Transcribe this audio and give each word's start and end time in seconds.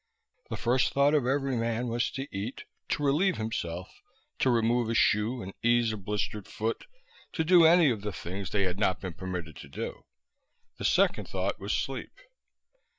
The 0.49 0.57
first 0.57 0.93
thought 0.93 1.13
of 1.13 1.27
every 1.27 1.55
man 1.55 1.87
was 1.87 2.09
to 2.13 2.25
eat, 2.35 2.63
to 2.89 3.03
relieve 3.03 3.37
himself, 3.37 4.01
to 4.39 4.49
remove 4.49 4.89
a 4.89 4.95
shoe 4.95 5.43
and 5.43 5.53
ease 5.61 5.91
a 5.91 5.97
blistered 5.97 6.47
foot 6.47 6.87
to 7.33 7.43
do 7.43 7.65
any 7.67 7.91
of 7.91 8.01
the 8.01 8.11
things 8.11 8.49
they 8.49 8.63
had 8.63 8.79
not 8.79 8.99
been 8.99 9.13
permitted 9.13 9.55
to 9.57 9.67
do. 9.69 10.05
The 10.79 10.85
second 10.85 11.27
thought 11.29 11.59
was 11.59 11.71
sleep. 11.73 12.19